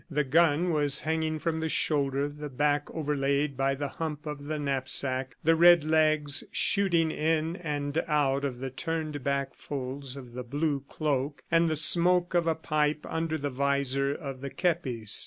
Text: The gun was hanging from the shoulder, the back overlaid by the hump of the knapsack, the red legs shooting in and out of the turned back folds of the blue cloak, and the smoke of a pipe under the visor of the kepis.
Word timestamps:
The 0.09 0.23
gun 0.23 0.71
was 0.71 1.01
hanging 1.01 1.37
from 1.37 1.59
the 1.59 1.69
shoulder, 1.69 2.27
the 2.27 2.49
back 2.49 2.89
overlaid 2.89 3.55
by 3.55 3.75
the 3.75 3.87
hump 3.87 4.25
of 4.25 4.45
the 4.45 4.57
knapsack, 4.57 5.35
the 5.43 5.55
red 5.55 5.83
legs 5.83 6.43
shooting 6.51 7.11
in 7.11 7.55
and 7.57 8.03
out 8.07 8.43
of 8.43 8.57
the 8.57 8.71
turned 8.71 9.23
back 9.23 9.53
folds 9.53 10.15
of 10.15 10.33
the 10.33 10.41
blue 10.41 10.83
cloak, 10.89 11.43
and 11.51 11.69
the 11.69 11.75
smoke 11.75 12.33
of 12.33 12.47
a 12.47 12.55
pipe 12.55 13.05
under 13.07 13.37
the 13.37 13.51
visor 13.51 14.11
of 14.11 14.41
the 14.41 14.49
kepis. 14.49 15.19